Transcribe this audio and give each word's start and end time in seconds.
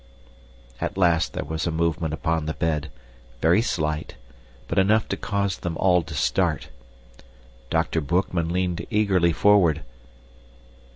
At 0.79 0.97
last 0.97 1.33
there 1.33 1.43
was 1.45 1.67
a 1.67 1.71
movement 1.71 2.11
upon 2.11 2.47
the 2.47 2.55
bed, 2.55 2.89
very 3.39 3.61
slight, 3.61 4.15
but 4.67 4.79
enough 4.79 5.07
to 5.09 5.15
cause 5.15 5.59
them 5.59 5.77
all 5.77 6.01
to 6.01 6.15
start. 6.15 6.69
Dr. 7.69 8.01
Boekman 8.01 8.49
leaned 8.49 8.83
eagerly 8.89 9.31
forward. 9.31 9.83